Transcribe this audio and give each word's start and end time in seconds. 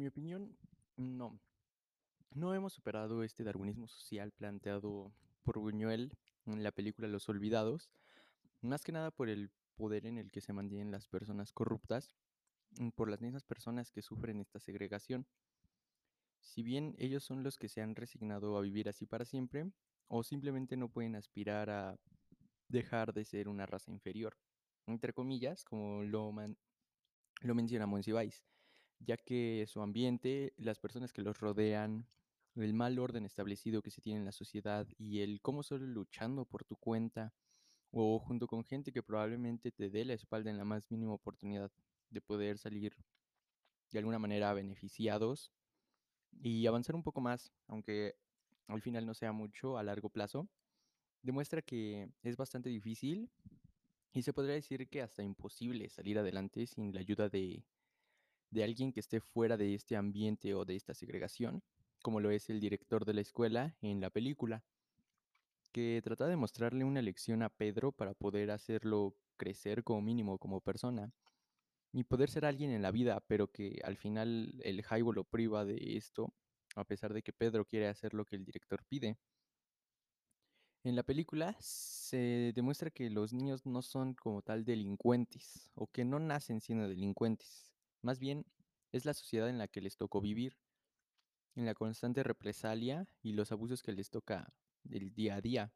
mi 0.00 0.06
opinión, 0.06 0.56
no. 0.96 1.38
No 2.30 2.54
hemos 2.54 2.72
superado 2.72 3.22
este 3.22 3.44
darwinismo 3.44 3.86
social 3.86 4.32
planteado 4.32 5.12
por 5.42 5.58
Buñuel 5.58 6.16
en 6.46 6.62
la 6.62 6.72
película 6.72 7.06
Los 7.06 7.28
Olvidados, 7.28 7.90
más 8.62 8.82
que 8.82 8.92
nada 8.92 9.10
por 9.10 9.28
el 9.28 9.50
poder 9.76 10.06
en 10.06 10.16
el 10.16 10.30
que 10.30 10.40
se 10.40 10.54
mantienen 10.54 10.90
las 10.90 11.06
personas 11.06 11.52
corruptas, 11.52 12.14
mm, 12.78 12.88
por 12.90 13.10
las 13.10 13.20
mismas 13.20 13.44
personas 13.44 13.90
que 13.90 14.00
sufren 14.00 14.40
esta 14.40 14.58
segregación. 14.58 15.26
Si 16.40 16.62
bien 16.62 16.94
ellos 16.98 17.22
son 17.22 17.42
los 17.42 17.58
que 17.58 17.68
se 17.68 17.82
han 17.82 17.94
resignado 17.94 18.56
a 18.56 18.62
vivir 18.62 18.88
así 18.88 19.04
para 19.04 19.26
siempre, 19.26 19.70
o 20.08 20.22
simplemente 20.22 20.78
no 20.78 20.88
pueden 20.88 21.14
aspirar 21.14 21.68
a 21.68 22.00
dejar 22.68 23.12
de 23.12 23.26
ser 23.26 23.48
una 23.48 23.66
raza 23.66 23.90
inferior, 23.90 24.38
entre 24.86 25.12
comillas, 25.12 25.62
como 25.62 26.02
lo, 26.04 26.32
man- 26.32 26.56
lo 27.42 27.54
menciona 27.54 27.86
Monsiváis, 27.86 28.42
ya 29.00 29.16
que 29.16 29.64
su 29.66 29.82
ambiente, 29.82 30.52
las 30.56 30.78
personas 30.78 31.12
que 31.12 31.22
los 31.22 31.40
rodean, 31.40 32.06
el 32.56 32.74
mal 32.74 32.98
orden 32.98 33.24
establecido 33.24 33.82
que 33.82 33.90
se 33.90 34.00
tiene 34.00 34.20
en 34.20 34.24
la 34.24 34.32
sociedad 34.32 34.86
y 34.98 35.20
el 35.20 35.40
cómo 35.40 35.62
solo 35.62 35.86
luchando 35.86 36.44
por 36.44 36.64
tu 36.64 36.76
cuenta 36.76 37.32
o 37.90 38.18
junto 38.18 38.46
con 38.46 38.64
gente 38.64 38.92
que 38.92 39.02
probablemente 39.02 39.72
te 39.72 39.90
dé 39.90 40.04
la 40.04 40.14
espalda 40.14 40.50
en 40.50 40.58
la 40.58 40.64
más 40.64 40.90
mínima 40.90 41.12
oportunidad 41.12 41.70
de 42.10 42.20
poder 42.20 42.58
salir 42.58 42.94
de 43.90 43.98
alguna 43.98 44.18
manera 44.18 44.52
beneficiados 44.52 45.52
y 46.42 46.66
avanzar 46.66 46.94
un 46.94 47.02
poco 47.02 47.20
más, 47.20 47.52
aunque 47.66 48.16
al 48.68 48.82
final 48.82 49.06
no 49.06 49.14
sea 49.14 49.32
mucho 49.32 49.78
a 49.78 49.82
largo 49.82 50.10
plazo, 50.10 50.48
demuestra 51.22 51.62
que 51.62 52.08
es 52.22 52.36
bastante 52.36 52.68
difícil 52.68 53.30
y 54.12 54.22
se 54.22 54.32
podría 54.32 54.54
decir 54.54 54.88
que 54.88 55.02
hasta 55.02 55.22
imposible 55.22 55.88
salir 55.88 56.18
adelante 56.18 56.66
sin 56.66 56.92
la 56.94 57.00
ayuda 57.00 57.28
de, 57.28 57.64
de 58.50 58.64
alguien 58.64 58.92
que 58.92 59.00
esté 59.00 59.20
fuera 59.20 59.56
de 59.56 59.74
este 59.74 59.96
ambiente 59.96 60.54
o 60.54 60.64
de 60.64 60.76
esta 60.76 60.94
segregación, 60.94 61.62
como 62.02 62.20
lo 62.20 62.30
es 62.30 62.50
el 62.50 62.60
director 62.60 63.04
de 63.04 63.14
la 63.14 63.20
escuela 63.20 63.76
en 63.80 64.00
la 64.00 64.10
película, 64.10 64.64
que 65.72 66.00
trata 66.02 66.26
de 66.26 66.36
mostrarle 66.36 66.84
una 66.84 67.02
lección 67.02 67.42
a 67.42 67.48
Pedro 67.48 67.92
para 67.92 68.14
poder 68.14 68.50
hacerlo 68.50 69.14
crecer 69.36 69.84
como 69.84 70.02
mínimo 70.02 70.38
como 70.38 70.60
persona 70.60 71.12
y 71.92 72.04
poder 72.04 72.30
ser 72.30 72.44
alguien 72.44 72.70
en 72.70 72.82
la 72.82 72.90
vida, 72.90 73.22
pero 73.26 73.48
que 73.48 73.80
al 73.84 73.96
final 73.96 74.60
el 74.64 74.82
Jaibo 74.82 75.12
lo 75.12 75.24
priva 75.24 75.64
de 75.64 75.96
esto, 75.96 76.32
a 76.76 76.84
pesar 76.84 77.12
de 77.12 77.22
que 77.22 77.32
Pedro 77.32 77.64
quiere 77.64 77.88
hacer 77.88 78.14
lo 78.14 78.24
que 78.24 78.36
el 78.36 78.44
director 78.44 78.84
pide. 78.84 79.18
En 80.82 80.96
la 80.96 81.02
película 81.02 81.56
se 81.60 82.52
demuestra 82.54 82.90
que 82.90 83.10
los 83.10 83.32
niños 83.32 83.66
no 83.66 83.82
son 83.82 84.14
como 84.14 84.40
tal 84.40 84.64
delincuentes 84.64 85.70
o 85.74 85.86
que 85.86 86.04
no 86.04 86.18
nacen 86.18 86.60
siendo 86.60 86.88
delincuentes. 86.88 87.69
Más 88.02 88.18
bien 88.18 88.46
es 88.92 89.04
la 89.04 89.14
sociedad 89.14 89.48
en 89.48 89.58
la 89.58 89.68
que 89.68 89.80
les 89.80 89.96
tocó 89.96 90.20
vivir, 90.20 90.56
en 91.54 91.66
la 91.66 91.74
constante 91.74 92.22
represalia 92.22 93.08
y 93.22 93.32
los 93.32 93.52
abusos 93.52 93.82
que 93.82 93.92
les 93.92 94.10
toca 94.10 94.52
del 94.82 95.12
día 95.12 95.36
a 95.36 95.40
día. 95.40 95.74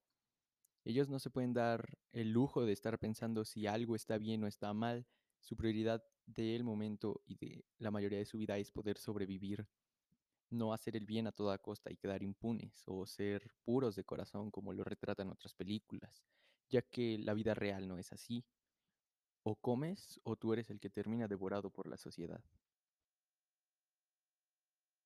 Ellos 0.84 1.08
no 1.08 1.18
se 1.18 1.30
pueden 1.30 1.52
dar 1.52 1.98
el 2.12 2.30
lujo 2.30 2.64
de 2.64 2.72
estar 2.72 2.98
pensando 2.98 3.44
si 3.44 3.66
algo 3.66 3.96
está 3.96 4.18
bien 4.18 4.44
o 4.44 4.46
está 4.46 4.72
mal. 4.74 5.06
Su 5.40 5.56
prioridad 5.56 6.04
del 6.26 6.64
momento 6.64 7.22
y 7.26 7.36
de 7.36 7.64
la 7.78 7.90
mayoría 7.90 8.18
de 8.18 8.24
su 8.24 8.38
vida 8.38 8.56
es 8.58 8.70
poder 8.70 8.98
sobrevivir 8.98 9.66
no 10.50 10.72
hacer 10.72 10.96
el 10.96 11.06
bien 11.06 11.26
a 11.26 11.32
toda 11.32 11.58
costa 11.58 11.90
y 11.90 11.96
quedar 11.96 12.22
impunes 12.22 12.82
o 12.86 13.06
ser 13.06 13.50
puros 13.64 13.96
de 13.96 14.04
corazón 14.04 14.50
como 14.50 14.72
lo 14.72 14.84
retratan 14.84 15.30
otras 15.30 15.54
películas, 15.54 16.24
ya 16.68 16.82
que 16.82 17.18
la 17.18 17.34
vida 17.34 17.54
real 17.54 17.88
no 17.88 17.98
es 17.98 18.12
así. 18.12 18.44
O 19.46 19.54
comes 19.54 20.20
o 20.24 20.36
tú 20.36 20.54
eres 20.54 20.70
el 20.70 20.80
que 20.80 20.90
termina 20.90 21.28
devorado 21.28 21.70
por 21.70 21.86
la 21.86 21.98
sociedad. 21.98 22.40